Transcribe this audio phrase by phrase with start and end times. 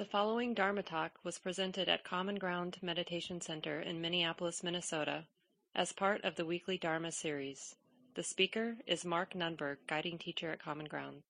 [0.00, 5.26] The following Dharma talk was presented at Common Ground Meditation Center in Minneapolis, Minnesota,
[5.74, 7.74] as part of the weekly Dharma series.
[8.14, 11.20] The speaker is Mark Nunberg, guiding teacher at Common Ground.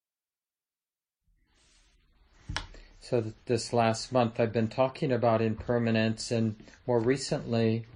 [3.00, 6.54] So, th- this last month I've been talking about impermanence, and
[6.86, 7.86] more recently,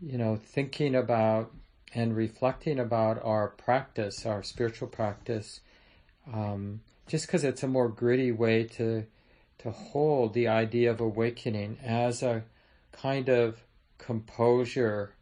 [0.00, 1.50] you know, thinking about
[1.92, 5.58] and reflecting about our practice, our spiritual practice,
[6.32, 9.04] um, just because it's a more gritty way to
[9.58, 12.44] to hold the idea of awakening as a
[12.92, 13.62] kind of
[13.98, 15.14] composure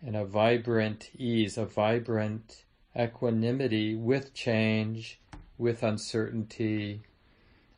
[0.00, 2.64] and a vibrant ease, a vibrant
[2.98, 5.20] equanimity with change,
[5.58, 7.02] with uncertainty.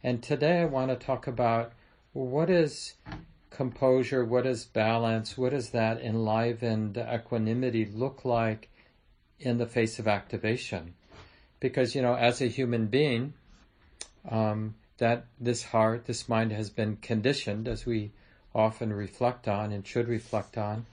[0.02, 1.72] And today I want to talk about
[2.12, 2.94] what is
[3.50, 8.68] composure, what is balance, what does that enlivened equanimity look like
[9.38, 10.94] in the face of activation?
[11.60, 13.34] Because, you know, as a human being,
[14.28, 18.12] um, that this heart, this mind has been conditioned, as we
[18.54, 20.86] often reflect on and should reflect on,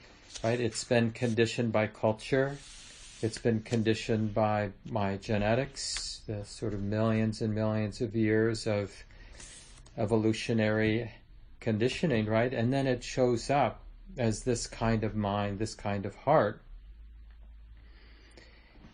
[0.43, 0.59] right?
[0.59, 2.57] It's been conditioned by culture.
[3.21, 8.91] It's been conditioned by my genetics, the sort of millions and millions of years of
[9.95, 11.11] evolutionary
[11.59, 12.51] conditioning, right?
[12.51, 13.81] And then it shows up
[14.17, 16.63] as this kind of mind, this kind of heart.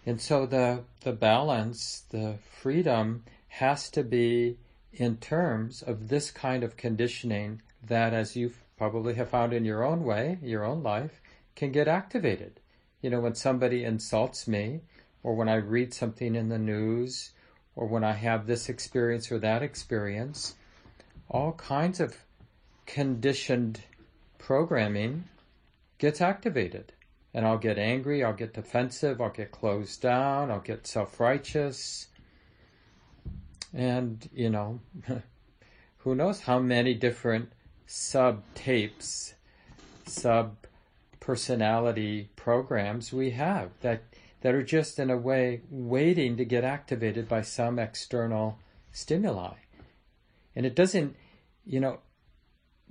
[0.05, 4.57] And so the, the balance, the freedom has to be
[4.95, 9.83] in terms of this kind of conditioning that, as you probably have found in your
[9.83, 11.21] own way, your own life,
[11.55, 12.59] can get activated.
[13.01, 14.81] You know, when somebody insults me,
[15.23, 17.31] or when I read something in the news,
[17.75, 20.55] or when I have this experience or that experience,
[21.29, 22.17] all kinds of
[22.85, 23.81] conditioned
[24.37, 25.25] programming
[25.97, 26.93] gets activated.
[27.33, 32.07] And I'll get angry, I'll get defensive, I'll get closed down, I'll get self righteous,
[33.75, 34.79] and, you know,
[35.97, 37.51] who knows how many different
[37.85, 39.35] sub tapes,
[40.07, 40.55] sub
[41.19, 44.03] personality programs we have that
[44.41, 48.59] that are just in a way waiting to get activated by some external
[48.91, 49.55] stimuli.
[50.55, 51.15] And it doesn't,
[51.65, 51.97] you know,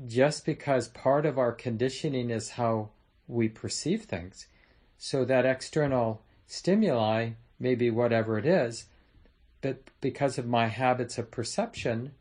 [0.04, 2.88] just because part of our conditioning is how
[3.28, 4.48] we perceive things.
[4.98, 7.30] So that external stimuli,
[7.60, 8.86] maybe whatever it is,
[9.64, 12.12] but because of my habits of perception,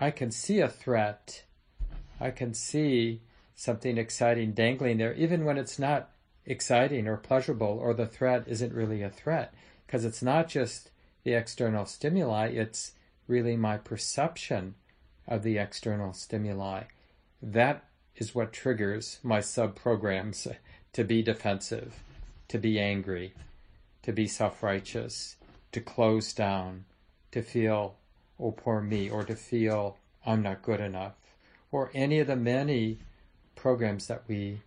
[0.00, 1.42] I can see a threat.
[2.20, 3.22] I can see
[3.56, 6.10] something exciting dangling there, even when it's not
[6.44, 9.52] exciting or pleasurable, or the threat isn't really a threat,
[9.84, 10.92] because it's not just
[11.24, 12.92] the external stimuli, it's
[13.26, 14.76] really my perception
[15.26, 16.84] of the external stimuli.
[17.42, 17.82] That
[18.14, 20.46] is what triggers my sub programs
[20.92, 21.96] to be defensive,
[22.46, 23.34] to be angry,
[24.02, 25.34] to be self righteous,
[25.76, 26.86] to close down,
[27.30, 27.96] to feel,
[28.40, 31.12] oh, poor me, or to feel I'm not good enough,
[31.70, 32.96] or any of the many
[33.56, 34.62] programs that we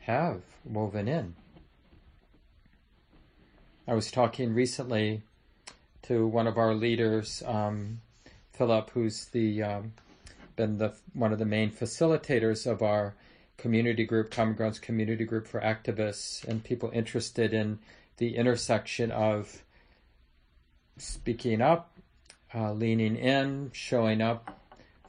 [0.00, 1.34] have woven in.
[3.88, 5.22] I was talking recently
[6.02, 8.02] to one of our leaders, um,
[8.52, 9.94] Philip, who's the um,
[10.56, 13.14] been the one of the main facilitators of our
[13.56, 17.78] community group, Common Grounds Community Group for activists and people interested in
[18.18, 19.62] the intersection of
[21.00, 21.98] speaking up,
[22.54, 24.60] uh, leaning in, showing up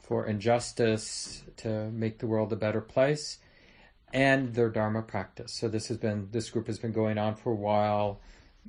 [0.01, 3.39] for injustice to make the world a better place,
[4.13, 5.53] and their Dharma practice.
[5.53, 8.19] So this has been this group has been going on for a while,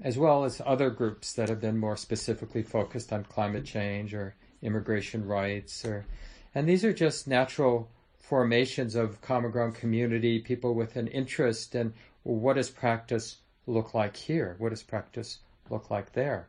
[0.02, 4.34] as well as other groups that have been more specifically focused on climate change or
[4.62, 6.06] immigration rights, or
[6.54, 7.88] and these are just natural
[8.18, 14.16] formations of common ground community, people with an interest in what does practice look like
[14.16, 14.54] here?
[14.58, 15.40] What does practice
[15.70, 16.48] look like there?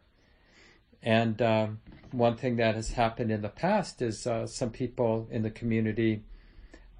[1.03, 1.79] And um,
[2.11, 6.23] one thing that has happened in the past is uh, some people in the community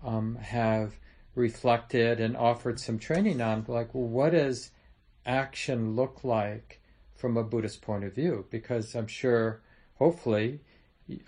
[0.04, 1.00] um, have
[1.36, 4.72] reflected and offered some training on, like, well, what does
[5.26, 6.82] action look like
[7.16, 8.46] from a Buddhist point of view?
[8.52, 9.62] Because I'm sure,
[9.96, 10.60] hopefully,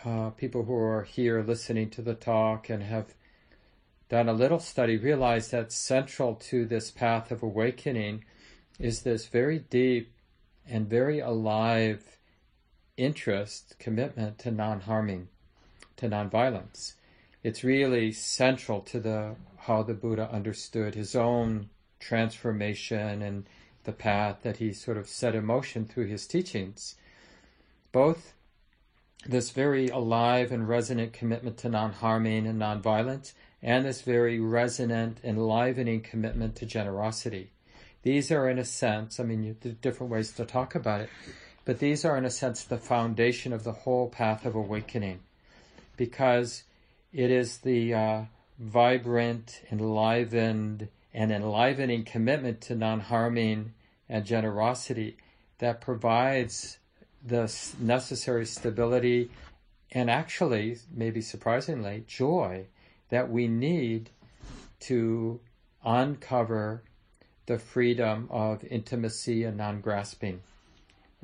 [0.04, 3.14] uh, people who are here listening to the talk and have
[4.10, 8.26] done a little study realize that central to this path of awakening
[8.80, 10.14] is this very deep
[10.68, 12.15] and very alive
[12.98, 15.28] interest, commitment to non-harming,
[15.98, 16.96] to non-violence.
[17.44, 21.70] It's really central to the how the Buddha understood his own
[22.00, 23.46] transformation and
[23.84, 26.96] the path that he sort of set in motion through his teachings.
[27.92, 28.34] Both
[29.26, 33.34] this very alive and resonant commitment to non-harming and non-violence,
[33.64, 37.52] and this very resonant, enlivening commitment to generosity.
[38.04, 41.10] These are, in a sense, I mean, the different ways to talk about it,
[41.66, 45.20] but these are, in a sense, the foundation of the whole path of awakening.
[45.98, 46.64] Because
[47.12, 48.22] It is the uh,
[48.60, 53.74] vibrant, enlivened, and enlivening commitment to non harming
[54.10, 55.18] and generosity
[55.60, 56.78] that provides
[57.26, 59.32] the necessary stability
[59.92, 62.66] and actually, maybe surprisingly, joy
[63.10, 64.10] that we need
[64.82, 65.40] to
[65.86, 66.84] uncover
[67.46, 70.42] the freedom of intimacy and non grasping.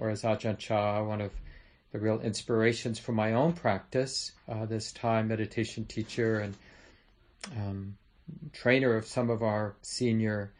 [0.01, 1.31] Or as Ajahn Chah, one of
[1.91, 6.55] the real inspirations for my own practice, uh, this Thai meditation teacher and
[7.55, 7.97] um,
[8.51, 10.53] trainer of some of our senior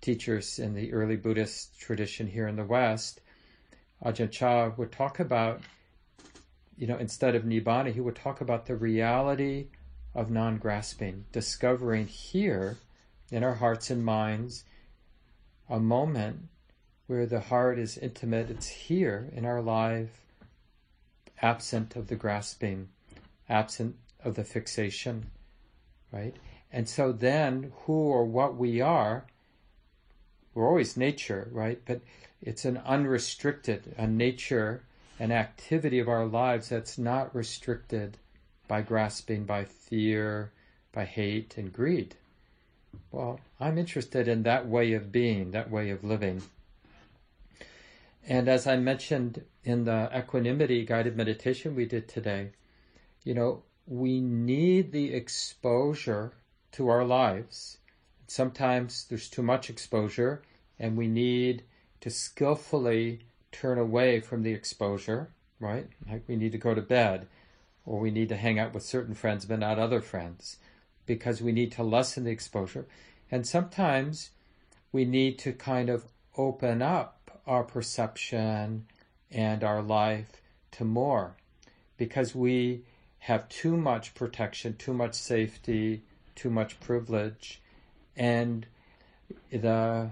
[0.00, 3.20] teachers in the early Buddhist tradition here in the West,
[4.02, 5.60] Ajahn Chah would talk about,
[6.78, 9.66] you know, instead of Nibbana, he would talk about the reality
[10.14, 12.78] of non grasping, discovering here
[13.30, 14.64] in our hearts and minds
[15.68, 16.48] a moment
[17.08, 18.50] where the heart is intimate.
[18.50, 20.20] It's here in our life,
[21.42, 22.88] absent of the grasping,
[23.48, 25.26] absent of the fixation,
[26.12, 26.36] right?
[26.70, 29.24] And so then, who or what we are,
[30.54, 31.80] we're always nature, right?
[31.86, 32.02] But
[32.42, 34.82] it's an unrestricted, a nature,
[35.18, 38.18] an activity of our lives that's not restricted
[38.68, 40.52] by grasping, by fear,
[40.92, 42.16] by hate and greed.
[43.10, 46.42] Well, I'm interested in that way of being, that way of living.
[48.28, 52.50] And as I mentioned in the equanimity guided meditation we did today,
[53.24, 56.34] you know, we need the exposure
[56.72, 57.78] to our lives.
[58.26, 60.42] Sometimes there's too much exposure,
[60.78, 61.62] and we need
[62.02, 63.20] to skillfully
[63.50, 65.88] turn away from the exposure, right?
[66.06, 67.28] Like we need to go to bed,
[67.86, 70.58] or we need to hang out with certain friends but not other friends,
[71.06, 72.86] because we need to lessen the exposure.
[73.30, 74.32] And sometimes
[74.92, 76.04] we need to kind of
[76.36, 77.17] open up
[77.48, 78.86] our perception
[79.30, 80.42] and our life
[80.72, 81.36] to more,
[81.96, 82.82] because we
[83.18, 86.02] have too much protection, too much safety,
[86.34, 87.60] too much privilege,
[88.16, 88.66] and
[89.50, 90.10] the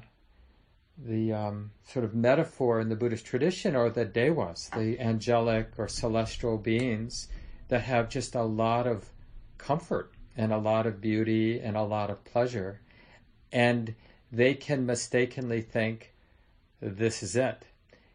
[0.99, 5.89] the um, sort of metaphor in the Buddhist tradition are the devas, the angelic or
[5.89, 7.29] celestial beings
[7.69, 9.11] that have just a lot of
[9.59, 12.81] comfort and a lot of beauty and a lot of pleasure.
[13.53, 13.95] And
[14.33, 16.15] they can mistakenly think
[16.81, 17.65] this is it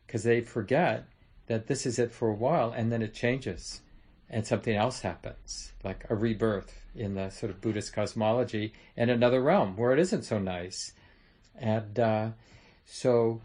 [0.05, 1.05] because they forget
[1.47, 3.81] that this is it for a while and then it changes
[4.31, 9.41] and something else happens, like a rebirth in the sort of Buddhist cosmology and another
[9.41, 10.93] realm where it isn't so nice.
[11.55, 12.29] And uh,
[12.85, 13.41] so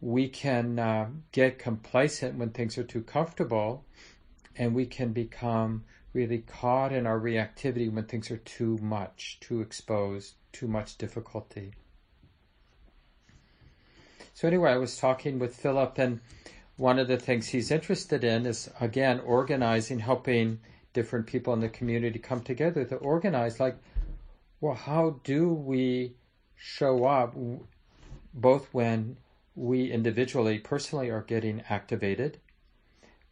[0.00, 3.84] we can uh, get complacent when things are too comfortable,
[4.56, 5.84] and we can become
[6.14, 11.74] really caught in our reactivity when things are too much, too exposed, too much difficulty.
[14.36, 16.20] So, anyway, I was talking with Philip, and
[16.76, 20.60] one of the things he's interested in is, again, organizing, helping
[20.92, 23.78] different people in the community come together to organize, like,
[24.60, 26.16] well, how do we
[26.54, 27.34] show up
[28.34, 29.16] both when
[29.54, 32.38] we individually, personally are getting activated,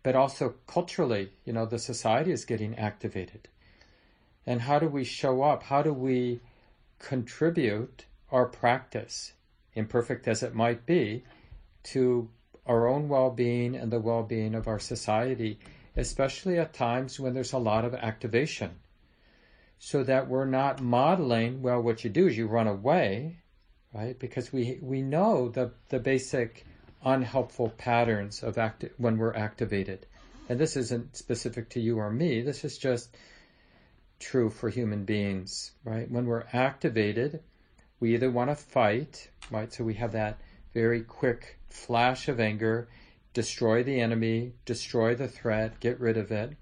[0.02, 3.46] but also culturally, you know, the society is getting activated.
[4.46, 5.64] And how do we show up?
[5.64, 6.40] How do we
[6.98, 9.33] contribute our practice,
[9.74, 11.24] imperfect as it might be,
[11.84, 12.28] to
[12.66, 15.58] our own well being and the well being of our society,
[15.96, 18.70] especially at times when there's a lot of activation?
[19.78, 23.38] So that we're not modeling, well, what you do is you run away
[23.94, 24.18] right?
[24.18, 26.66] Because we we know the the basic
[27.04, 30.06] unhelpful patterns of acti- when we're activated,
[30.48, 32.42] and this isn't specific to you or me.
[32.42, 33.16] This is just
[34.18, 36.10] true for human beings, right?
[36.10, 37.42] When we're activated,
[38.04, 39.72] we either want to fight, right?
[39.72, 40.38] So we have that
[40.74, 42.86] very quick flash of anger,
[43.32, 46.52] destroy the enemy, destroy the threat, get rid of it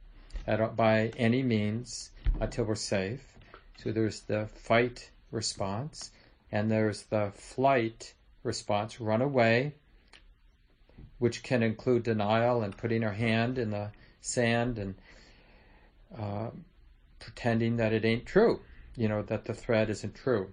[0.46, 3.36] at, by any means until we're safe.
[3.76, 6.12] So there's the fight response.
[6.52, 9.74] And there's the flight response, run away,
[11.18, 14.94] which can include denial and putting our hand in the sand and
[16.16, 16.50] uh,
[17.18, 18.60] pretending that it ain't true,
[18.96, 20.52] you know, that the threat isn't true.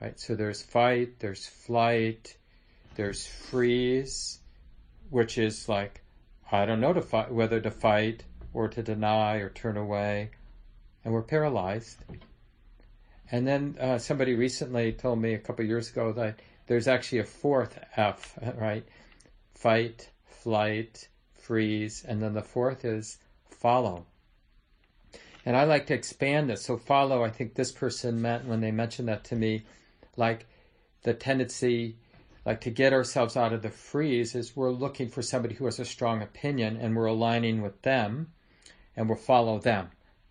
[0.00, 0.18] Right?
[0.18, 2.36] So there's fight, there's flight,
[2.94, 4.40] there's freeze,
[5.10, 6.02] which is like,
[6.50, 10.30] I don't know to fight, whether to fight or to deny or turn away.
[11.04, 12.04] And we're paralyzed.
[13.30, 17.24] And then uh, somebody recently told me a couple years ago that there's actually a
[17.24, 18.86] fourth F, right?
[19.54, 23.18] Fight, flight, freeze, and then the fourth is
[23.50, 24.06] follow.
[25.44, 26.62] And I like to expand this.
[26.62, 29.64] So follow, I think this person meant when they mentioned that to me,
[30.18, 30.46] like
[31.02, 31.96] the tendency,
[32.44, 35.78] like to get ourselves out of the freeze is we're looking for somebody who has
[35.78, 38.32] a strong opinion and we're aligning with them
[38.96, 39.90] and we'll follow them.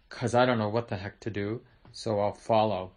[0.09, 2.91] because I don't know what the heck to do, so I'll follow.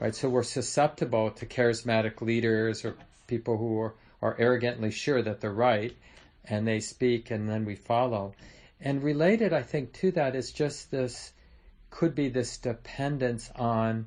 [0.00, 0.14] Right?
[0.14, 2.96] So we're susceptible to charismatic leaders or
[3.26, 5.96] people who are, are arrogantly sure that they're right
[6.44, 8.34] and they speak and then we follow.
[8.80, 11.32] And related, I think, to that is just this
[11.90, 14.06] could be this dependence on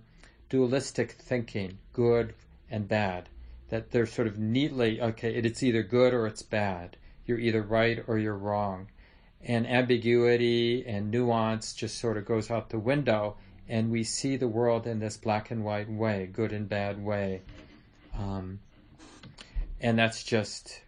[0.53, 2.36] dualistic thinking, good
[2.69, 3.27] and bad.
[3.69, 6.95] That they're sort of neatly, okay, it's either good or it's bad.
[7.25, 8.86] You're either right or you're wrong.
[9.41, 14.48] And ambiguity and nuance just sort of goes out the window, and we see the
[14.48, 17.41] world in this black and white way, good and bad way.
[18.15, 18.60] Um,
[19.81, 20.81] and that's just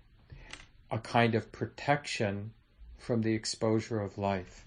[0.91, 2.51] a kind of protection
[2.99, 4.63] from the exposure of life.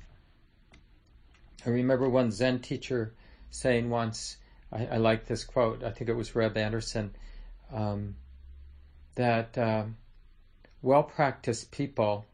[1.65, 3.15] I remember one Zen teacher
[3.51, 4.39] saying once,
[4.73, 7.15] I, I like this quote, I think it was Reb Anderson,
[7.73, 8.17] um,
[9.15, 9.85] that uh,
[10.83, 12.27] well practiced people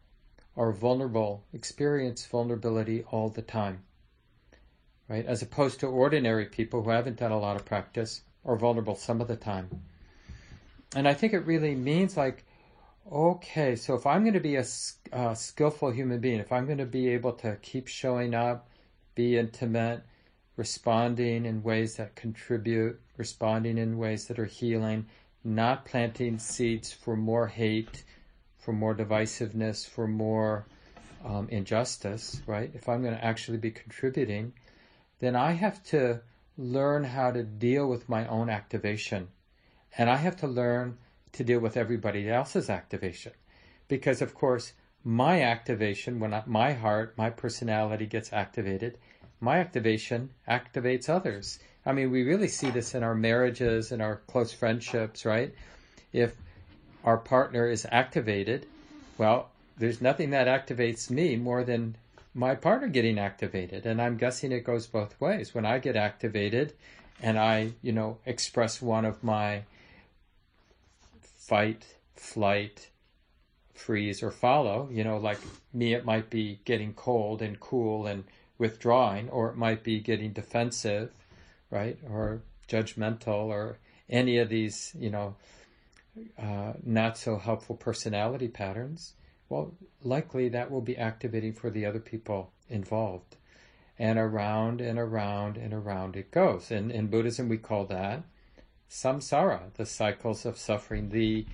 [0.56, 3.82] are vulnerable, experience vulnerability all the time.
[5.08, 5.26] Right?
[5.26, 9.20] As opposed to ordinary people who haven't done a lot of practice are vulnerable some
[9.20, 9.68] of the time.
[10.94, 12.44] And I think it really means like,
[13.10, 14.64] okay, so if I'm going to be a,
[15.12, 18.68] a skillful human being, if I'm going to be able to keep showing up,
[19.14, 20.02] be intimate,
[20.56, 25.06] responding in ways that contribute, responding in ways that are healing,
[25.42, 28.04] not planting seeds for more hate,
[28.58, 30.66] for more divisiveness, for more
[31.24, 32.70] um, injustice, right?
[32.74, 34.52] If I'm going to actually be contributing,
[35.20, 36.20] then I have to
[36.56, 39.28] learn how to deal with my own activation.
[39.98, 40.98] And I have to learn
[41.32, 43.32] to deal with everybody else's activation.
[43.88, 48.98] Because, of course, my activation, when I, my heart, my personality gets activated,
[49.40, 51.58] my activation activates others.
[51.86, 55.54] I mean, we really see this in our marriages and our close friendships, right?
[56.12, 56.34] If
[57.04, 58.66] our partner is activated,
[59.18, 61.96] well, there's nothing that activates me more than
[62.34, 63.86] my partner getting activated.
[63.86, 65.54] And I'm guessing it goes both ways.
[65.54, 66.72] When I get activated
[67.22, 69.62] and I, you know, express one of my
[71.20, 71.86] fight,
[72.16, 72.88] flight,
[73.74, 75.38] freeze, or follow, you know, like
[75.72, 78.24] me, it might be getting cold and cool and
[78.58, 81.12] withdrawing, or it might be getting defensive,
[81.70, 85.34] right, or judgmental, or any of these, you know,
[86.38, 89.14] uh, not so helpful personality patterns.
[89.48, 93.36] Well, likely that will be activating for the other people involved.
[93.98, 96.70] And around and around and around it goes.
[96.70, 98.24] And in Buddhism, we call that
[98.90, 101.46] samsara, the cycles of suffering, the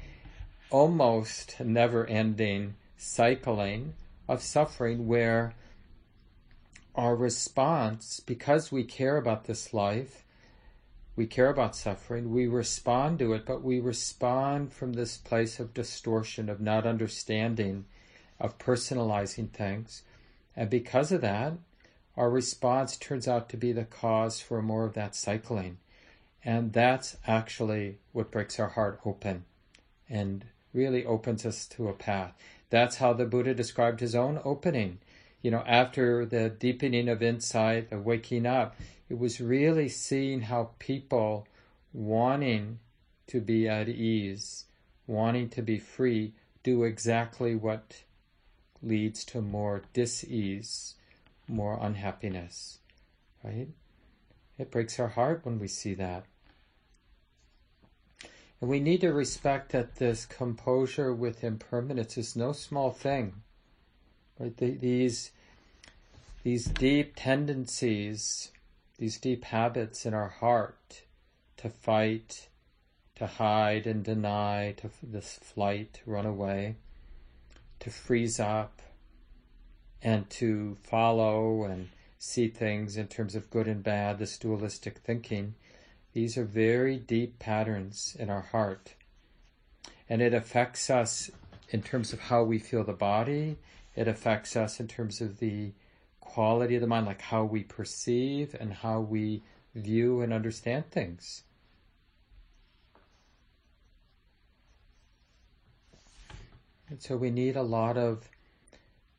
[0.71, 3.95] almost never ending cycling
[4.29, 5.55] of suffering where
[7.01, 10.23] our response, because we care about this life,
[11.17, 15.73] we care about suffering, we respond to it, but we respond from this place of
[15.73, 17.87] distortion, of not understanding,
[18.39, 20.03] of personalizing things.
[20.55, 21.55] And because of that,
[22.19, 25.79] our response turns out to be the cause for more of that cycling.
[26.45, 29.45] And that's actually what breaks our heart open
[30.11, 32.35] and really opens us to a path.
[32.69, 34.99] That's how the Buddha described his own opening.
[35.43, 38.77] You know, after the deepening of insight, the waking up,
[39.09, 41.47] it was really seeing how people
[41.93, 42.79] wanting
[43.29, 44.67] to be at ease,
[45.07, 48.03] wanting to be free, do exactly what
[48.83, 50.95] leads to more dis-ease,
[51.49, 52.79] more unhappiness,
[53.43, 53.69] right?
[54.59, 56.25] It breaks our heart when we see that.
[58.61, 63.43] And we need to respect that this composure with impermanence is no small thing.
[64.41, 64.57] Right?
[64.57, 65.33] The, these,
[66.43, 68.51] these deep tendencies,
[68.99, 71.03] these deep habits in our heart
[71.59, 72.49] to fight,
[73.17, 76.77] to hide and deny, to this flight, to run away,
[77.81, 78.81] to freeze up,
[80.03, 85.55] and to follow and see things in terms of good and bad, this dualistic thinking,
[86.13, 88.95] these are very deep patterns in our heart.
[90.09, 91.31] And it affects us
[91.71, 93.57] in terms of how we feel the body.
[94.01, 95.73] It affects us in terms of the
[96.21, 99.43] quality of the mind, like how we perceive and how we
[99.75, 101.43] view and understand things.
[106.89, 108.31] And so we need a lot of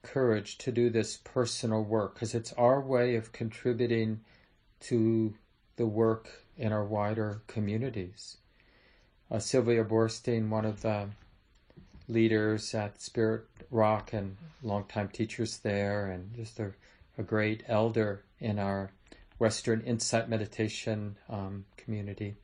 [0.02, 4.22] courage to do this personal work because it's our way of contributing
[4.80, 5.36] to
[5.76, 8.38] the work in our wider communities.
[9.30, 11.10] Uh, Sylvia Boorstein, one of the
[12.12, 16.72] leaders at Spirit Rock and longtime teachers there, and just a,
[17.18, 18.92] a great elder in our
[19.40, 22.36] Western Insight Meditation um, community.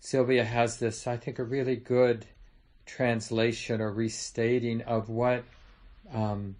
[0.00, 2.26] Sylvia has this, I think, a really good
[2.86, 5.44] translation or restating of what
[6.12, 6.56] um,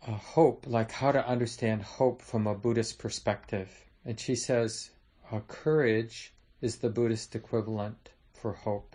[0.00, 3.70] hope, like how to understand hope from a Buddhist perspective.
[4.04, 4.90] And she says,
[5.30, 8.10] uh, courage is the Buddhist equivalent
[8.46, 8.94] for hope.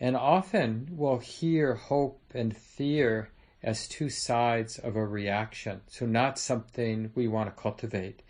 [0.00, 3.30] And often we'll hear hope and fear
[3.62, 5.82] as two sides of a reaction.
[5.86, 8.22] So not something we want to cultivate.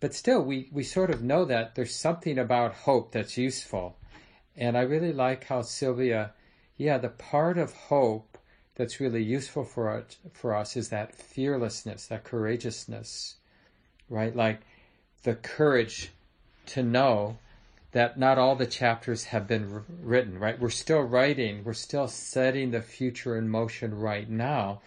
[0.00, 3.96] But still, we, we sort of know that there's something about hope that's useful.
[4.54, 6.34] And I really like how Sylvia,
[6.76, 8.36] yeah, the part of hope
[8.74, 13.36] that's really useful for us, for us is that fearlessness, that courageousness,
[14.10, 14.36] right?
[14.36, 14.60] Like
[15.22, 16.12] the courage
[16.66, 17.38] to know
[17.94, 20.58] that not all the chapters have been written, right?
[20.58, 24.80] We're still writing, we're still setting the future in motion right now.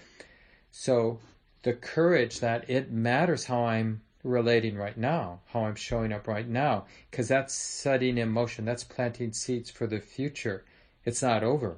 [0.71, 1.21] So
[1.63, 6.49] the courage that it matters how I'm relating right now, how I'm showing up right
[6.49, 10.65] now, because that's setting in motion, that's planting seeds for the future.
[11.05, 11.77] It's not over.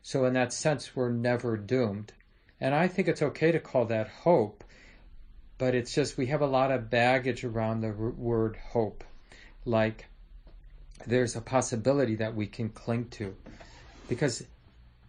[0.00, 2.14] So in that sense, we're never doomed.
[2.62, 4.64] And I think it's okay to call that hope,
[5.58, 9.04] but it's just we have a lot of baggage around the word hope.
[9.66, 10.06] Like,
[11.06, 13.34] there's a possibility that we can cling to
[14.08, 14.44] because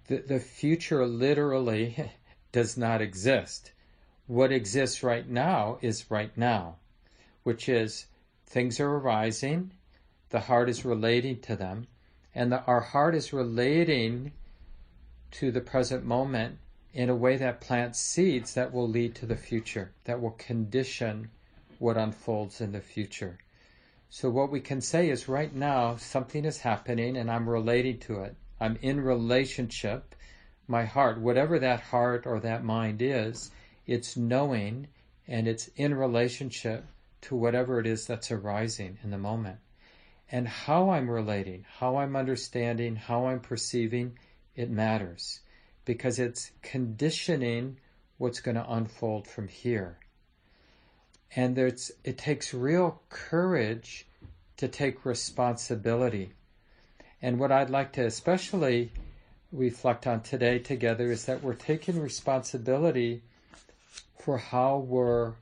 [0.08, 2.12] the, the future literally
[2.52, 3.72] does not exist.
[4.26, 6.76] What exists right now is right now,
[7.44, 8.08] which is
[8.46, 9.72] things are arising,
[10.30, 11.88] the heart is relating to them,
[12.36, 14.34] and the, our heart is relating
[15.32, 16.58] to the present moment
[16.94, 21.30] in a way that plants seeds that will lead to the future, that will condition
[21.80, 23.38] what unfolds in the future.
[24.10, 28.22] So what we can say is right now something is happening and I'm relating to
[28.22, 28.36] it.
[28.60, 30.16] I'm in relationship.
[30.68, 33.52] My heart, whatever that heart or that mind is,
[33.86, 34.88] it's knowing
[35.28, 36.86] and it's in relationship
[37.22, 39.60] to whatever it is that's arising in the moment.
[40.32, 44.18] And how I'm relating, how I'm understanding, how I'm perceiving,
[44.56, 45.42] it matters
[45.86, 47.78] because it's conditioning
[48.18, 49.98] what's going to unfold from here.
[51.36, 54.08] And it takes real courage
[54.58, 56.34] to take responsibility.
[57.22, 58.92] And what I'd like to especially
[59.52, 63.22] reflect on today together is that we're taking responsibility
[64.20, 65.34] for how we're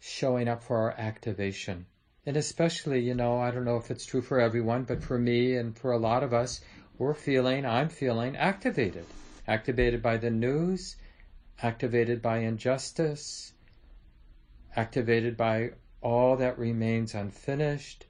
[0.00, 1.86] showing up for our activation.
[2.24, 5.56] And especially, you know, I don't know if it's true for everyone, but for me
[5.56, 6.60] and for a lot of us,
[6.98, 9.04] we're feeling, I'm feeling activated.
[9.48, 10.96] Activated by the news,
[11.62, 13.52] activated by injustice,
[14.76, 15.70] activated by
[16.02, 18.06] all that remains unfinished,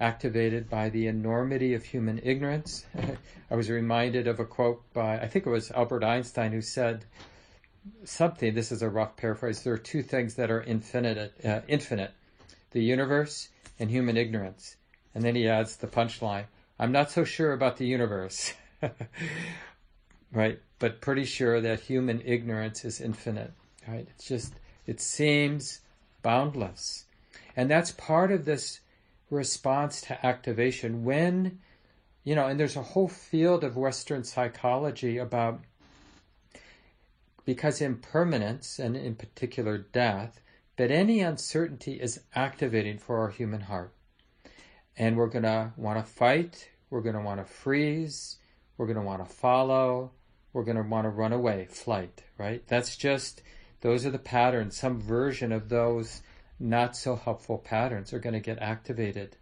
[0.00, 2.84] activated by the enormity of human ignorance.
[3.50, 7.04] I was reminded of a quote by, I think it was Albert Einstein, who said
[8.04, 12.12] something, this is a rough paraphrase, there are two things that are infinite, uh, infinite
[12.70, 14.76] the universe and human ignorance.
[15.14, 16.46] And then he adds the punchline
[16.78, 18.52] I'm not so sure about the universe.
[20.32, 20.58] right?
[20.80, 23.52] But pretty sure that human ignorance is infinite.
[23.86, 24.08] Right?
[24.10, 24.52] It's just
[24.86, 25.80] it seems
[26.22, 27.04] boundless.
[27.56, 28.80] And that's part of this
[29.30, 31.60] response to activation when,
[32.24, 35.60] you know, and there's a whole field of Western psychology about
[37.44, 40.40] because impermanence, and in particular death,
[40.76, 43.92] but any uncertainty is activating for our human heart.
[44.96, 48.36] And we're going to want to fight, we're going to want to freeze,
[48.78, 50.12] we're going to want to follow,
[50.52, 52.66] we're going to want to run away, flight, right?
[52.66, 53.42] That's just
[53.84, 54.78] those are the patterns.
[54.78, 56.22] Some version of those
[56.58, 59.36] not so helpful patterns are going to get activated.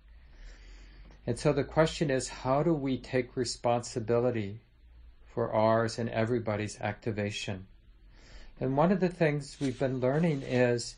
[1.24, 4.58] And so the question is how do we take responsibility
[5.32, 7.68] for ours and everybody's activation?
[8.58, 10.96] And one of the things we've been learning is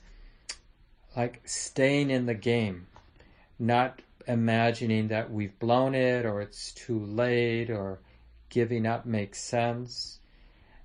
[1.14, 2.86] like staying in the game,
[3.58, 7.98] not imagining that we've blown it or it's too late or
[8.48, 10.18] giving up makes sense.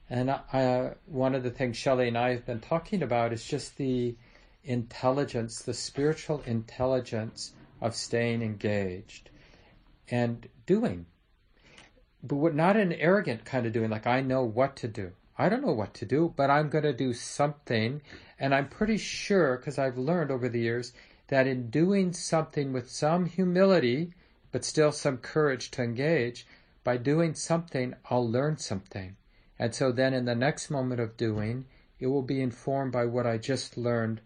[0.10, 3.78] And uh, one of the things Shelley and I have been talking about is just
[3.78, 4.16] the
[4.64, 9.30] intelligence, the spiritual intelligence of staying engaged
[10.10, 11.06] and doing.
[12.24, 15.12] But not an arrogant kind of doing, like I know what to do.
[15.38, 18.02] I don't know what to do, but I'm going to do something.
[18.38, 20.92] And I'm pretty sure, because I've learned over the years,
[21.28, 24.14] that in doing something with some humility,
[24.52, 26.46] but still some courage to engage,
[26.84, 29.16] by doing something, I'll learn something.
[29.60, 31.66] And so then in the next moment of doing,
[32.00, 34.22] it will be informed by what I just learned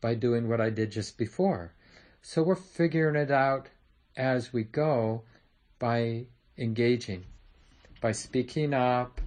[0.00, 1.74] by doing what I did just before.
[2.22, 3.68] So we're figuring it out
[4.16, 5.22] as we go
[5.78, 7.24] by engaging,
[8.00, 9.20] by speaking up,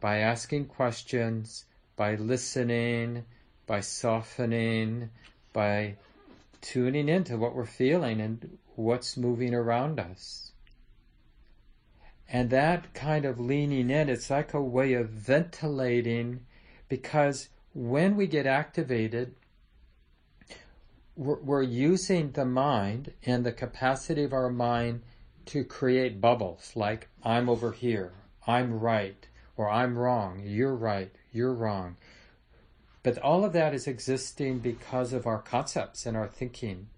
[0.00, 1.64] by asking questions,
[1.96, 3.24] by listening,
[3.66, 5.10] by softening,
[5.52, 5.96] by
[6.60, 10.45] tuning into what we're feeling and what's moving around us.
[12.28, 16.40] And that kind of leaning in, it's like a way of ventilating
[16.88, 19.34] because when we get activated,
[21.14, 25.02] we're, we're using the mind and the capacity of our mind
[25.46, 28.12] to create bubbles like I'm over here,
[28.46, 31.96] I'm right, or I'm wrong, you're right, you're wrong.
[33.02, 36.88] But all of that is existing because of our concepts and our thinking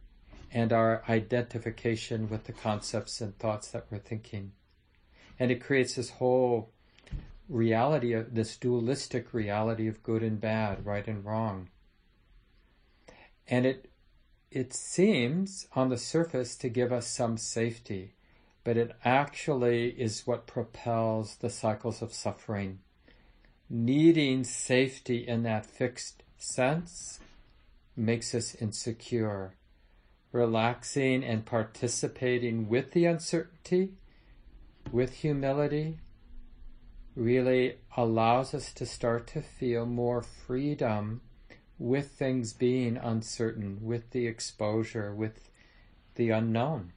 [0.50, 4.52] and our identification with the concepts and thoughts that we're thinking.
[5.38, 6.70] And it creates this whole
[7.48, 11.68] reality of this dualistic reality of good and bad, right and wrong.
[13.46, 13.90] And it
[14.50, 18.14] it seems on the surface to give us some safety,
[18.64, 22.78] but it actually is what propels the cycles of suffering.
[23.68, 27.20] Needing safety in that fixed sense
[27.94, 29.54] makes us insecure.
[30.32, 33.92] Relaxing and participating with the uncertainty,
[34.92, 35.98] with humility,
[37.14, 41.20] really allows us to start to feel more freedom
[41.78, 45.50] with things being uncertain, with the exposure, with
[46.14, 46.92] the unknown.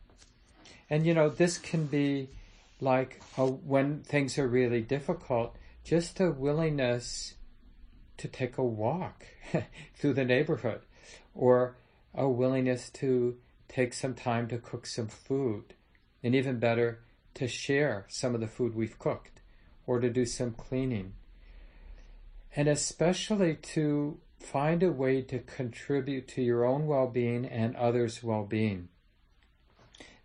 [0.90, 2.30] And you know, this can be
[2.80, 7.36] like a, when things are really difficult, just a willingness
[8.18, 9.26] to take a walk
[9.96, 10.82] through the neighborhood
[11.34, 11.76] or
[12.14, 15.74] a willingness to take some time to cook some food
[16.24, 17.00] and even better
[17.34, 19.42] to share some of the food we've cooked
[19.86, 21.14] or to do some cleaning
[22.56, 28.90] and especially to find a way to contribute to your own well-being and others' well-being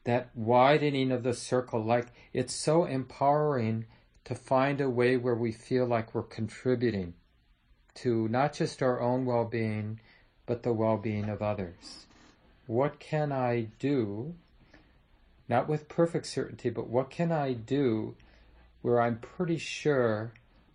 [0.04, 3.84] that widening of the circle like it's so empowering
[4.24, 7.14] to find a way where we feel like we're contributing
[7.94, 10.00] to not just our own well being,
[10.46, 12.06] but the well being of others.
[12.66, 14.34] What can I do,
[15.48, 18.16] not with perfect certainty, but what can I do
[18.82, 20.32] where I'm pretty sure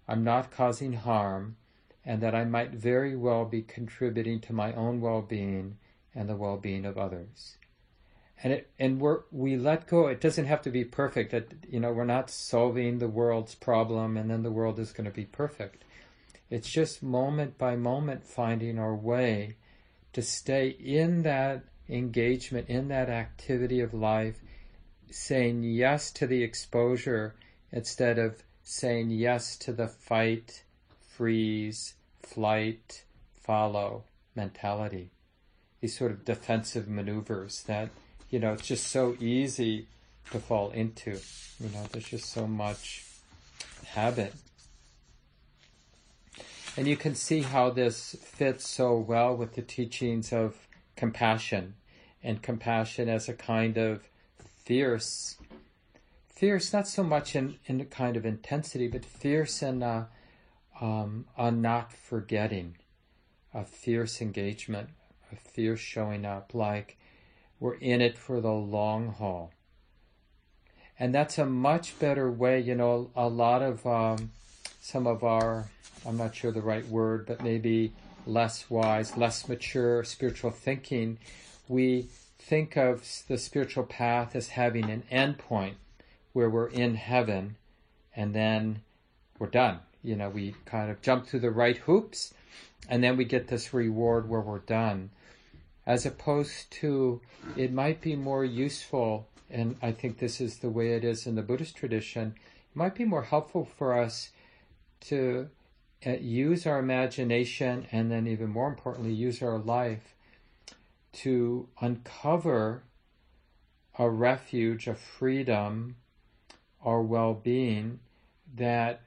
[0.07, 1.57] I'm not causing harm
[2.05, 5.77] and that I might very well be contributing to my own well being
[6.15, 7.57] and the well being of others?
[8.43, 10.07] and it, and we let go.
[10.07, 11.31] It doesn't have to be perfect.
[11.31, 15.05] That you know we're not solving the world's problem, and then the world is going
[15.05, 15.83] to be perfect.
[16.49, 19.55] It's just moment by moment finding our way
[20.13, 24.41] to stay in that engagement, in that activity of life,
[25.11, 27.35] saying yes to the exposure
[27.71, 30.63] instead of saying yes to the fight,
[31.07, 33.03] freeze, flight,
[33.35, 34.03] follow
[34.35, 35.11] mentality.
[35.79, 37.89] These sort of defensive maneuvers that
[38.31, 39.87] you know, it's just so easy
[40.31, 41.19] to fall into.
[41.59, 43.05] You know, there's just so much
[43.85, 44.33] habit.
[46.77, 50.55] And you can see how this fits so well with the teachings of
[50.95, 51.75] compassion
[52.23, 54.07] and compassion as a kind of
[54.65, 55.37] fierce,
[56.27, 60.07] fierce, not so much in, in a kind of intensity, but fierce in a,
[60.79, 62.77] um, a not forgetting,
[63.53, 64.89] a fierce engagement,
[65.31, 66.97] a fierce showing up, like
[67.59, 69.51] we're in it for the long haul.
[70.99, 74.31] And that's a much better way, you know, a lot of um,
[74.81, 75.69] some of our,
[76.05, 77.93] I'm not sure the right word, but maybe
[78.25, 81.17] less wise, less mature spiritual thinking,
[81.67, 82.07] we
[82.41, 85.77] think of the spiritual path as having an end point
[86.33, 87.55] where we're in heaven
[88.15, 88.81] and then
[89.39, 89.79] we're done.
[90.03, 92.33] You know, we kind of jump through the right hoops
[92.89, 95.11] and then we get this reward where we're done
[95.85, 97.21] as opposed to
[97.57, 101.35] it might be more useful, and I think this is the way it is in
[101.35, 104.29] the Buddhist tradition, it might be more helpful for us
[105.01, 105.49] to
[106.05, 110.13] uh, use our imagination and then even more importantly use our life
[111.13, 112.83] to uncover
[113.97, 115.95] a refuge, a freedom,
[116.83, 117.99] or well-being
[118.55, 119.01] that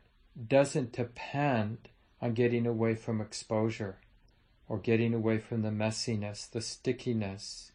[0.48, 1.88] doesn't depend
[2.20, 3.98] on getting away from exposure
[4.68, 7.72] or getting away from the messiness, the stickiness,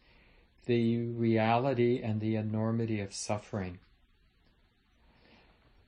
[0.66, 3.78] the reality and the enormity of suffering.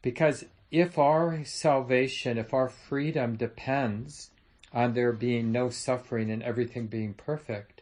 [0.01, 4.31] Because if our salvation, if our freedom depends
[4.73, 7.82] on there being no suffering and everything being perfect,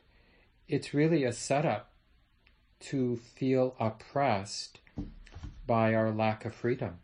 [0.71, 1.91] it's really a setup
[2.79, 4.79] to feel oppressed
[5.67, 6.99] by our lack of freedom.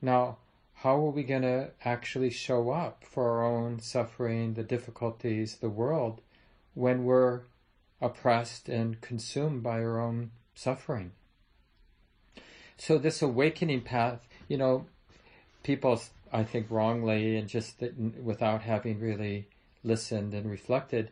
[0.00, 0.38] Now,
[0.76, 5.68] how are we going to actually show up for our own suffering, the difficulties, the
[5.68, 6.20] world,
[6.74, 7.42] when we're
[8.00, 11.10] oppressed and consumed by our own suffering?
[12.78, 14.86] So, this awakening path, you know,
[15.64, 16.00] people,
[16.32, 17.82] I think, wrongly and just
[18.22, 19.48] without having really
[19.82, 21.10] listened and reflected,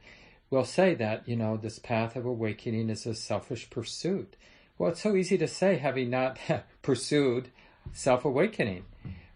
[0.50, 4.36] will say that, you know, this path of awakening is a selfish pursuit.
[4.78, 6.38] Well, it's so easy to say having not
[6.82, 7.50] pursued
[7.92, 8.84] self awakening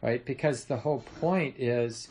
[0.02, 0.24] right?
[0.24, 2.08] Because the whole point is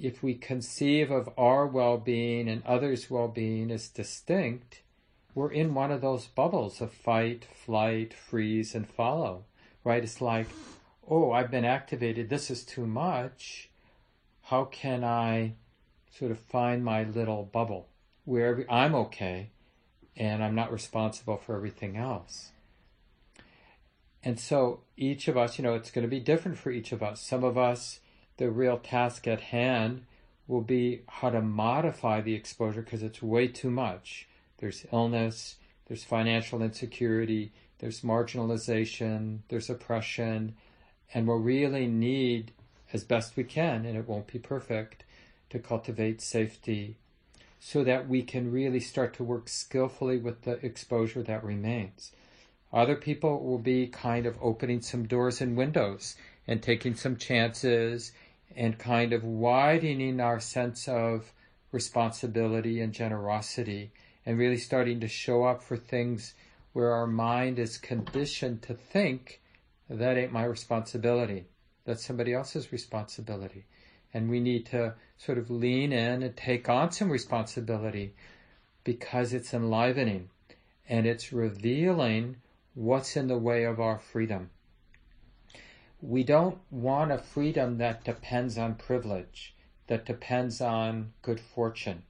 [0.00, 4.82] if we conceive of our well being and others' well being as distinct,
[5.34, 9.44] we're in one of those bubbles of fight, flight, freeze, and follow,
[9.82, 10.04] right?
[10.04, 10.46] It's like,
[11.08, 13.70] oh, I've been activated, this is too much.
[14.42, 15.54] How can I
[16.10, 17.88] sort of find my little bubble
[18.24, 19.50] where I'm okay
[20.16, 22.50] and I'm not responsible for everything else?
[24.24, 27.02] And so each of us, you know, it's going to be different for each of
[27.02, 27.20] us.
[27.20, 28.00] Some of us,
[28.36, 30.04] the real task at hand
[30.46, 34.28] will be how to modify the exposure because it's way too much.
[34.58, 35.56] There's illness,
[35.86, 40.54] there's financial insecurity, there's marginalization, there's oppression,
[41.12, 42.52] and we'll really need,
[42.92, 45.04] as best we can, and it won't be perfect,
[45.50, 46.96] to cultivate safety
[47.64, 52.10] so that we can really start to work skillfully with the exposure that remains.
[52.72, 56.16] Other people will be kind of opening some doors and windows
[56.48, 58.10] and taking some chances
[58.56, 61.32] and kind of widening our sense of
[61.70, 63.92] responsibility and generosity
[64.26, 66.34] and really starting to show up for things
[66.72, 69.40] where our mind is conditioned to think
[69.88, 71.46] that ain't my responsibility.
[71.84, 73.66] That's somebody else's responsibility.
[74.14, 78.14] And we need to sort of lean in and take on some responsibility
[78.84, 80.28] because it's enlivening
[80.88, 82.36] and it's revealing
[82.74, 84.50] what's in the way of our freedom.
[86.00, 89.54] We don't want a freedom that depends on privilege,
[89.86, 92.02] that depends on good fortune,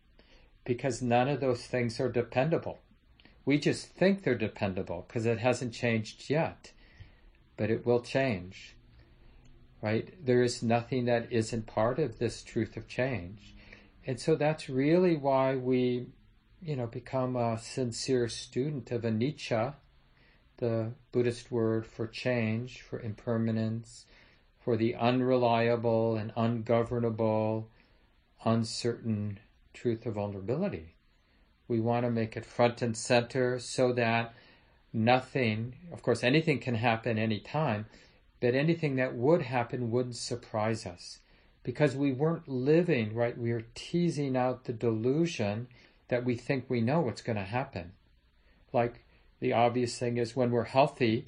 [0.64, 2.78] because none of those things are dependable.
[3.44, 6.72] We just think they're dependable because it hasn't changed yet,
[7.56, 8.76] but it will change.
[9.82, 10.14] Right?
[10.24, 13.54] There is nothing that isn't part of this truth of change.
[14.06, 16.06] And so that's really why we,
[16.62, 19.74] you know, become a sincere student of anicca
[20.62, 24.06] the Buddhist word for change, for impermanence,
[24.60, 27.68] for the unreliable and ungovernable,
[28.44, 29.40] uncertain
[29.74, 30.94] truth of vulnerability.
[31.66, 34.34] We want to make it front and center so that
[34.92, 37.86] nothing, of course, anything can happen anytime,
[38.42, 41.20] but anything that would happen wouldn't surprise us
[41.62, 43.38] because we weren't living, right?
[43.38, 45.68] We are teasing out the delusion
[46.08, 47.92] that we think we know what's going to happen.
[48.72, 49.04] Like
[49.38, 51.26] the obvious thing is when we're healthy,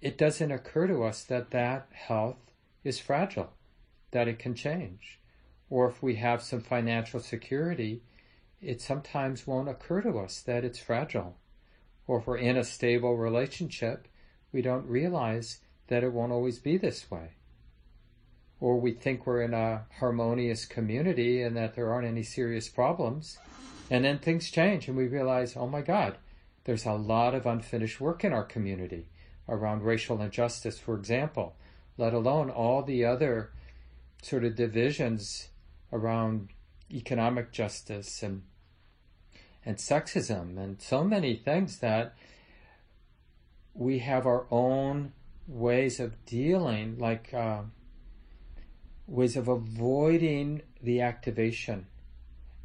[0.00, 2.52] it doesn't occur to us that that health
[2.84, 3.54] is fragile,
[4.12, 5.18] that it can change.
[5.68, 8.02] Or if we have some financial security,
[8.62, 11.36] it sometimes won't occur to us that it's fragile.
[12.06, 14.06] Or if we're in a stable relationship,
[14.52, 17.30] we don't realize that it won't always be this way.
[18.60, 23.38] Or we think we're in a harmonious community and that there aren't any serious problems.
[23.90, 26.16] And then things change and we realize, oh my God,
[26.64, 29.08] there's a lot of unfinished work in our community
[29.48, 31.54] around racial injustice, for example,
[31.98, 33.50] let alone all the other
[34.22, 35.48] sort of divisions
[35.92, 36.48] around
[36.90, 38.42] economic justice and
[39.66, 42.14] and sexism and so many things that
[43.72, 45.12] we have our own
[45.46, 47.62] ways of dealing, like uh,
[49.06, 51.86] ways of avoiding the activation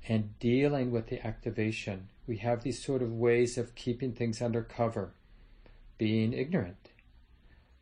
[0.07, 4.61] and dealing with the activation we have these sort of ways of keeping things under
[4.61, 5.09] cover,
[5.97, 6.91] being ignorant.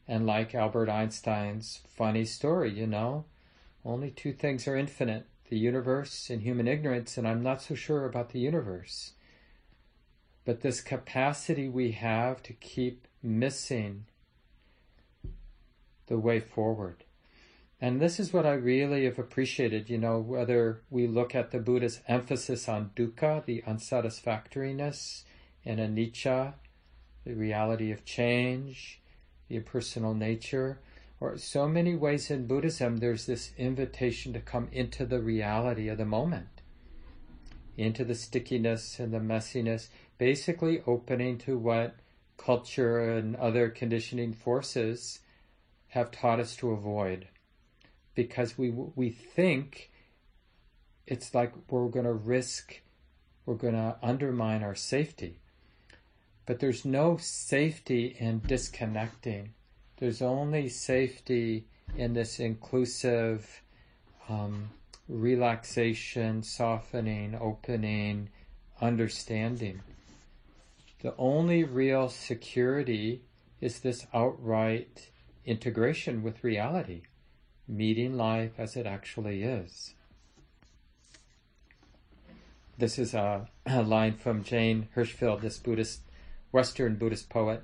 [0.08, 3.26] And like Albert Einstein's funny story, you know,
[3.84, 8.06] only two things are infinite the universe and human ignorance, and I'm not so sure
[8.06, 9.14] about the universe.
[10.46, 14.06] But this capacity we have to keep missing
[16.08, 17.04] the way forward.
[17.80, 21.60] And this is what I really have appreciated, you know, whether we look at the
[21.60, 25.26] Buddha's emphasis on dukkha, the unsatisfactoriness,
[25.64, 26.54] and anicca,
[27.24, 29.00] the reality of change,
[29.48, 30.80] the impersonal nature,
[31.20, 35.98] or so many ways in Buddhism, there's this invitation to come into the reality of
[35.98, 36.62] the moment,
[37.76, 41.96] into the stickiness and the messiness, basically opening to what
[42.38, 45.20] culture and other conditioning forces
[45.90, 47.28] have taught us to avoid
[48.16, 49.92] because we we think
[51.06, 52.82] it's like we're going to risk,
[53.46, 55.40] we're going to undermine our safety.
[56.46, 59.54] But there's no safety in disconnecting.
[59.98, 63.62] There's only safety in this inclusive
[64.30, 64.70] um,
[65.08, 68.30] relaxation, softening, opening,
[68.82, 69.82] understanding.
[71.02, 73.22] The only real security
[73.62, 75.10] is this outright
[75.48, 77.02] integration with reality
[77.68, 79.94] meeting life as it actually is.
[82.78, 86.02] This is a, a line from Jane Hirshfield, this Buddhist,
[86.52, 87.64] Western Buddhist poet.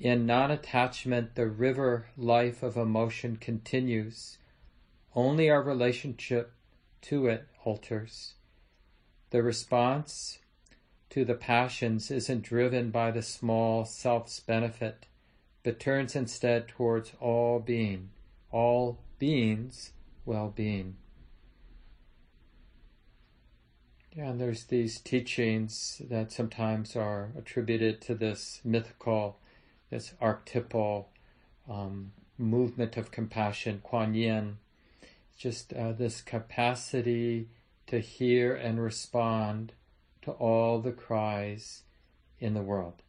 [0.00, 4.38] In non attachment, the river life of emotion continues.
[5.14, 6.52] Only our relationship
[7.02, 8.34] to it alters.
[9.30, 10.40] The response
[11.10, 15.06] to the passions isn't driven by the small self's benefit,
[15.64, 18.10] but turns instead towards all being,
[18.52, 19.92] all beings'
[20.24, 20.94] well being.
[24.14, 29.38] Yeah, and there's these teachings that sometimes are attributed to this mythical,
[29.90, 31.08] this archetypal
[31.68, 34.58] um, movement of compassion, Kuan Yin,
[35.36, 37.48] just uh, this capacity
[37.86, 39.72] to hear and respond
[40.22, 41.82] to all the cries
[42.38, 43.02] in the world.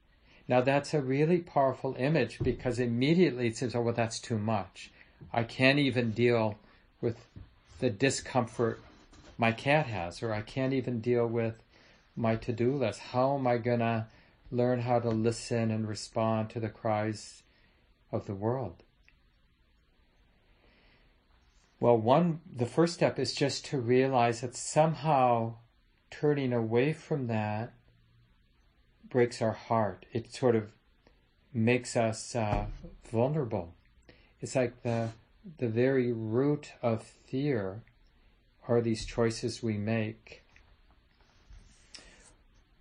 [0.47, 4.91] Now that's a really powerful image because immediately it says, oh, well, that's too much.
[5.33, 6.57] I can't even deal
[7.01, 7.25] with
[7.79, 8.81] the discomfort
[9.37, 11.61] my cat has, or I can't even deal with
[12.15, 12.99] my to do list.
[12.99, 14.07] How am I going to
[14.51, 17.43] learn how to listen and respond to the cries
[18.11, 18.83] of the world?
[21.79, 25.55] Well, one, the first step is just to realize that somehow
[26.09, 27.73] turning away from that
[29.15, 30.05] breaks our heart.
[30.11, 30.73] It sort of
[31.53, 32.65] makes us uh,
[33.09, 33.73] vulnerable.
[34.41, 35.11] It's like the
[35.57, 37.81] the very root of fear
[38.67, 40.43] are these choices we make.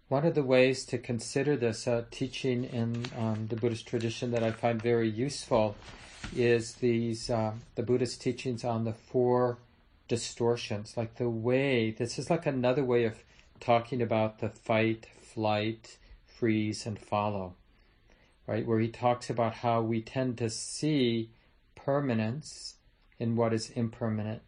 [0.08, 4.42] One of the ways to consider this uh, teaching in um, the Buddhist tradition that
[4.42, 5.76] I find very useful
[6.34, 9.58] is these uh, the Buddhist teachings on the four
[10.08, 11.92] distortions, like the way.
[11.92, 13.22] This is like another way of
[13.60, 15.96] talking about the fight, flight,
[16.38, 17.54] freeze, and follow,
[18.46, 18.66] right?
[18.66, 21.30] Where he talks about how we tend to see
[21.74, 22.74] permanence
[23.18, 24.42] in what is impermanent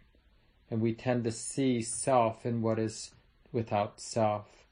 [0.71, 3.13] and we tend to see self in what is
[3.53, 4.65] without self.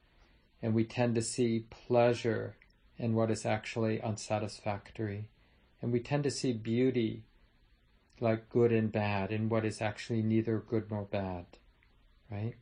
[0.63, 2.57] And we tend to see pleasure
[2.99, 5.27] in what is actually unsatisfactory.
[5.81, 7.23] And we tend to see beauty
[8.21, 11.45] like good and bad in what is actually neither good nor bad.
[12.31, 12.55] Right?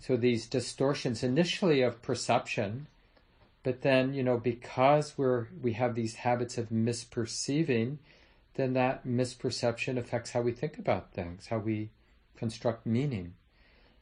[0.00, 2.88] So these distortions initially of perception,
[3.62, 7.98] but then, you know, because we're we have these habits of misperceiving,
[8.54, 11.90] then that misperception affects how we think about things, how we
[12.36, 13.34] construct meaning.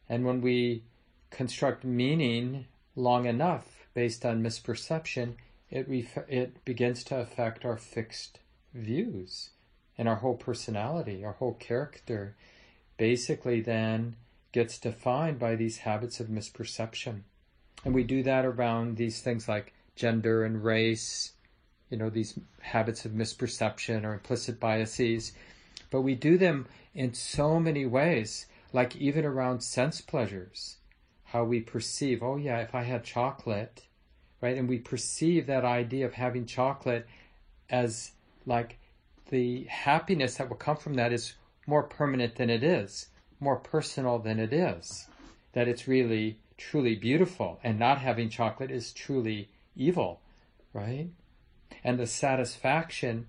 [0.09, 0.85] And when we
[1.31, 2.67] construct meaning
[2.97, 5.35] long enough based on misperception,
[5.71, 8.39] it, ref- it begins to affect our fixed
[8.73, 9.51] views
[9.99, 12.37] and our whole personality, our whole character,
[12.97, 14.17] basically then
[14.53, 17.23] gets defined by these habits of misperception.
[17.85, 21.33] And we do that around these things like gender and race,
[21.91, 25.33] you know, these habits of misperception or implicit biases.
[25.91, 30.77] But we do them in so many ways, like even around sense pleasures,
[31.25, 33.83] how we perceive, oh yeah, if I had chocolate,
[34.41, 34.57] right?
[34.57, 37.07] And we perceive that idea of having chocolate
[37.71, 38.13] as
[38.47, 38.79] like
[39.31, 41.35] the happiness that will come from that is
[41.67, 43.09] more permanent than it is,
[43.41, 45.07] more personal than it is.
[45.53, 50.21] That it's really truly beautiful, and not having chocolate is truly evil,
[50.75, 51.09] right?
[51.83, 53.29] And the satisfaction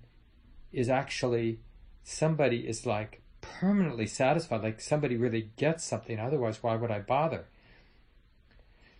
[0.72, 1.60] is actually
[2.04, 6.18] somebody is like permanently satisfied, like somebody really gets something.
[6.18, 7.46] Otherwise, why would I bother?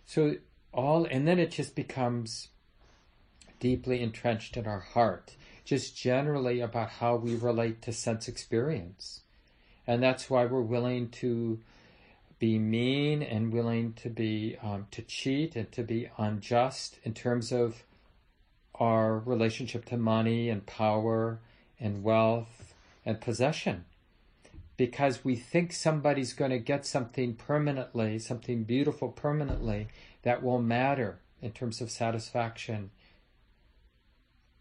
[0.05, 0.35] So
[0.73, 2.47] all, and then it just becomes
[3.59, 9.21] deeply entrenched in our heart, just generally about how we relate to sense experience.
[9.85, 11.59] And that's why we're willing to
[12.41, 17.51] be mean and willing to be um, to cheat and to be unjust in terms
[17.51, 17.83] of
[18.73, 21.39] our relationship to money and power
[21.79, 22.73] and wealth
[23.05, 23.85] and possession
[24.75, 29.87] because we think somebody's going to get something permanently, something beautiful permanently
[30.23, 32.89] that will matter in terms of satisfaction.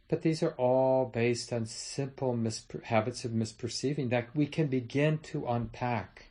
[0.07, 2.39] But these are all based on simple
[2.83, 6.27] habits of misperceiving that we can begin to unpack.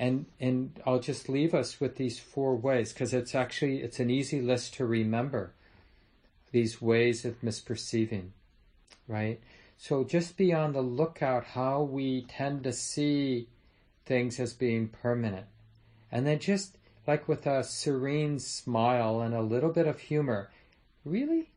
[0.00, 4.08] And and I'll just leave us with these four ways because it's actually it's an
[4.08, 5.52] easy list to remember.
[6.52, 8.30] These ways of misperceiving,
[9.06, 9.38] right?
[9.76, 13.48] So just be on the lookout how we tend to see
[14.06, 15.46] things as being permanent.
[16.10, 20.50] And then just like with a serene smile and a little bit of humor,
[21.04, 21.50] really?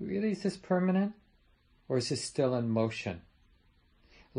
[0.00, 1.12] Really, is this permanent?
[1.88, 3.22] Or is this still in motion?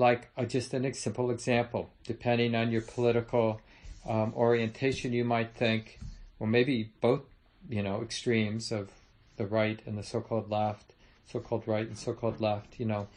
[0.01, 3.61] Like uh, just an simple example, depending on your political
[4.09, 5.99] um, orientation, you might think,
[6.39, 7.21] well, maybe both,
[7.69, 8.89] you know, extremes of
[9.37, 10.93] the right and the so-called left
[11.31, 13.07] so-called right and so-called left, you know,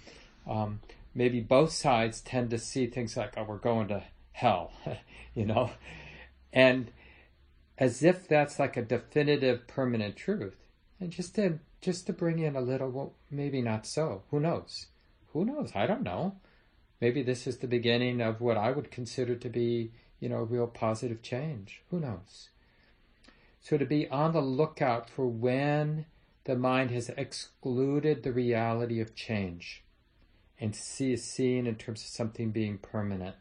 [0.47, 0.81] um,
[1.15, 4.73] maybe both sides tend to see things like, oh, we're going to hell,
[5.35, 5.71] you know,
[6.53, 6.91] and
[7.79, 10.57] as if that's like a definitive, permanent truth.
[11.01, 14.23] And just to just to bring in a little, well, maybe not so.
[14.31, 14.87] Who knows?
[15.33, 15.73] Who knows?
[15.75, 16.37] I don't know.
[17.05, 20.67] Maybe this is the beginning of what I would consider to be, you know, real
[20.67, 21.83] positive change.
[21.91, 22.49] Who knows?
[23.61, 26.07] So to be on the lookout for when
[26.45, 29.83] the mind has excluded the reality of change
[30.59, 33.37] and see seeing in terms of something being permanent.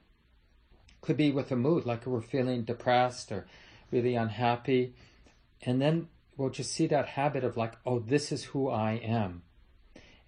[0.99, 3.47] Could be with a mood, like we're feeling depressed or
[3.91, 4.93] really unhappy.
[5.61, 9.43] And then we'll just see that habit of like, oh, this is who I am.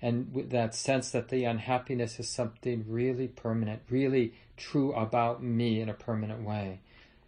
[0.01, 5.89] And that sense that the unhappiness is something really permanent, really true about me in
[5.89, 6.79] a permanent way.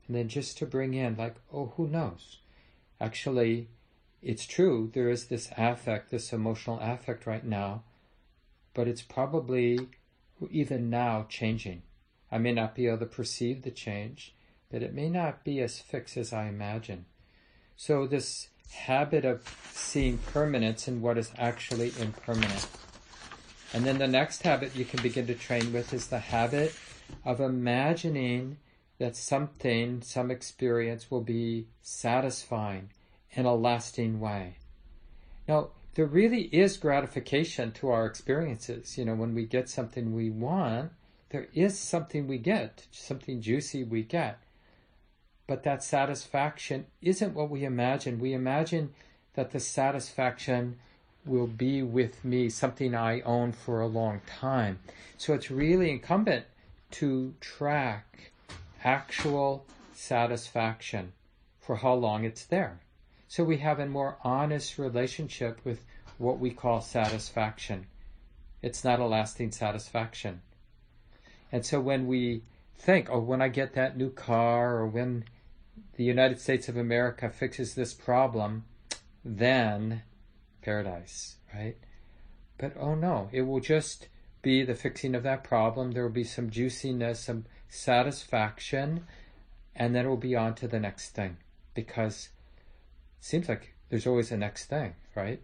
[0.07, 2.37] And then just to bring in, like, oh, who knows?
[2.99, 3.67] Actually,
[4.21, 7.83] it's true, there is this affect, this emotional affect right now,
[8.73, 9.79] but it's probably
[10.51, 11.83] even now changing.
[12.31, 14.35] I may not be able to perceive the change,
[14.69, 17.05] but it may not be as fixed as I imagine.
[17.75, 19.43] So this habit of
[19.73, 22.67] seeing permanence in what is actually impermanent.
[23.73, 26.73] And then the next habit you can begin to train with is the habit
[27.25, 28.57] of imagining
[28.99, 32.89] that something, some experience will be satisfying
[33.31, 34.55] in a lasting way.
[35.47, 38.97] Now, there really is gratification to our experiences.
[38.97, 40.91] You know, when we get something we want,
[41.29, 44.39] there is something we get, something juicy we get.
[45.47, 48.19] But that satisfaction isn't what we imagine.
[48.19, 48.93] We imagine
[49.35, 50.77] that the satisfaction
[51.25, 54.79] will be with me, something I own for a long time.
[55.17, 56.45] So it's really incumbent
[56.91, 58.31] to track
[58.83, 61.13] actual satisfaction
[61.59, 62.79] for how long it's there.
[63.27, 65.85] So we have a more honest relationship with
[66.17, 67.87] what we call satisfaction.
[68.61, 70.41] It's not a lasting satisfaction.
[71.51, 72.43] And so when we
[72.77, 75.25] think, oh, when I get that new car or when
[75.95, 78.65] the United States of America fixes this problem,
[79.23, 80.03] then
[80.61, 81.77] paradise, right?
[82.57, 84.07] But oh no, it will just
[84.41, 85.91] be the fixing of that problem.
[85.91, 89.05] There will be some juiciness, some satisfaction,
[89.75, 91.37] and then it will be on to the next thing
[91.73, 92.29] because
[93.19, 95.41] it seems like there's always a next thing, right?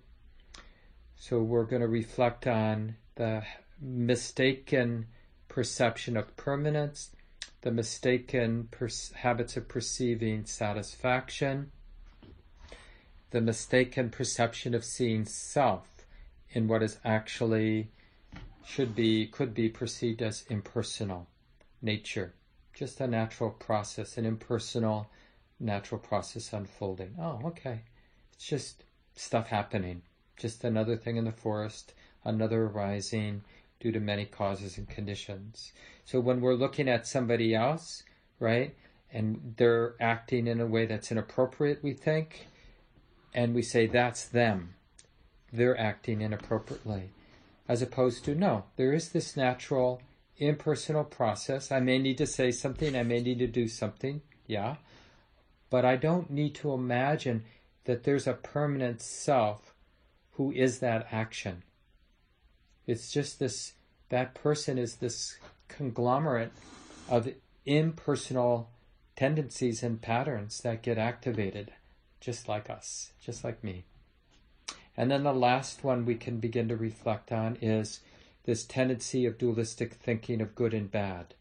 [1.15, 3.43] So we're going to reflect on the
[3.79, 5.07] mistaken
[5.47, 7.11] perception of permanence,
[7.63, 11.71] the mistaken per- habits of perceiving satisfaction,
[13.31, 15.87] the mistaken perception of seeing self
[16.51, 17.89] in what is actually
[18.65, 21.25] should be could be perceived as impersonal
[21.81, 22.33] nature,
[22.73, 25.09] just a natural process, an impersonal
[25.57, 27.15] natural process unfolding.
[27.17, 27.79] Oh, okay.
[28.33, 28.83] It's just
[29.15, 30.01] stuff happening.
[30.35, 31.93] Just another thing in the forest,
[32.25, 33.41] another arising
[33.83, 35.73] due to many causes and conditions.
[36.05, 38.03] So when we're looking at somebody else,
[38.39, 38.73] right,
[39.11, 42.47] and they're acting in a way that's inappropriate, we think,
[43.33, 44.75] and we say that's them.
[45.51, 47.11] They're acting inappropriately.
[47.67, 50.01] As opposed to, no, there is this natural
[50.37, 51.69] impersonal process.
[51.69, 54.77] I may need to say something, I may need to do something, yeah,
[55.69, 57.43] but I don't need to imagine
[57.83, 59.73] that there's a permanent self
[60.31, 61.63] who is that action.
[62.85, 63.73] It's just this,
[64.09, 66.51] that person is this conglomerate
[67.09, 67.29] of
[67.65, 68.69] impersonal
[69.15, 71.71] tendencies and patterns that get activated,
[72.19, 73.85] just like us, just like me.
[74.95, 78.01] And then the last one we can begin to reflect on is
[78.45, 81.33] this tendency of dualistic thinking of good and bad,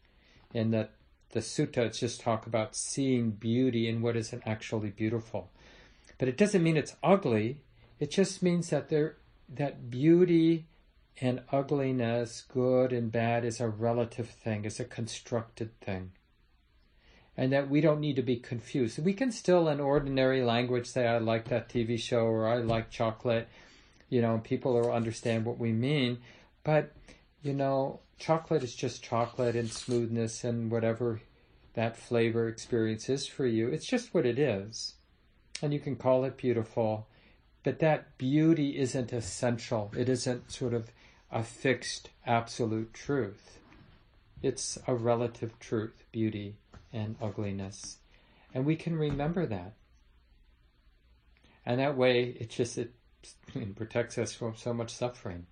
[0.53, 0.91] in that
[1.31, 5.49] the suttas just talk about seeing beauty in what isn't actually beautiful.
[6.17, 7.57] But it doesn't mean it's ugly.
[7.99, 9.17] It just means that there
[9.49, 10.65] that beauty
[11.21, 16.11] and ugliness, good and bad, is a relative thing, is a constructed thing.
[17.35, 18.99] And that we don't need to be confused.
[18.99, 22.91] We can still, in ordinary language, say, I like that TV show or I like
[22.91, 23.47] chocolate,
[24.09, 26.19] you know, and people will understand what we mean.
[26.63, 26.91] But,
[27.41, 31.21] you know, chocolate is just chocolate and smoothness and whatever
[31.73, 33.67] that flavor experience is for you.
[33.67, 34.93] It's just what it is.
[35.61, 37.07] And you can call it beautiful,
[37.63, 39.91] but that beauty isn't essential.
[39.97, 40.91] It isn't sort of
[41.33, 43.57] a fixed absolute truth.
[44.43, 46.57] It's a relative truth, beauty
[46.93, 47.97] and ugliness.
[48.53, 49.73] And we can remember that.
[51.65, 52.93] And that way it just it,
[53.55, 55.47] it protects us from so much suffering.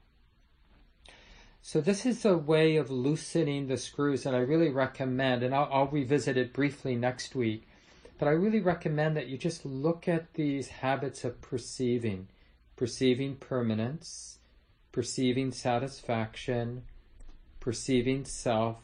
[1.63, 5.69] So this is a way of loosening the screws, and I really recommend, and I'll,
[5.71, 7.67] I'll, revisit it briefly next week,
[8.17, 12.29] but I really recommend that you just look at these habits of perceiving,
[12.75, 14.39] perceiving permanence,
[14.91, 16.83] perceiving satisfaction,
[17.59, 18.77] perceiving self,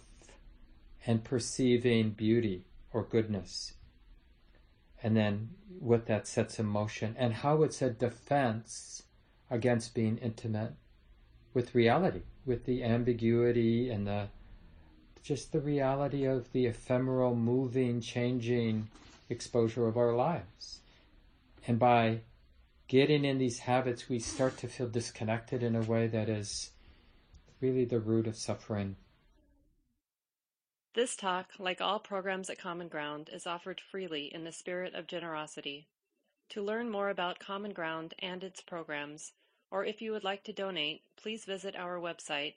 [1.06, 3.74] and perceiving beauty or goodness.
[5.02, 5.50] And then
[5.80, 9.04] what that sets in motion, and how it's a defense
[9.50, 10.74] against being intimate
[11.54, 14.30] with reality with the ambiguity and the
[15.22, 18.88] just the reality of the ephemeral, moving, changing
[19.30, 20.80] exposure of our lives.
[21.68, 22.22] And by
[22.88, 26.72] getting in these habits, we start to feel disconnected in a way that is
[27.60, 28.96] really the root of suffering.
[30.94, 35.06] This talk, like all programs at Common Ground, is offered freely in the spirit of
[35.06, 35.88] generosity.
[36.50, 39.34] To learn more about Common Ground and its programs,
[39.70, 42.56] or if you would like to donate, please visit our website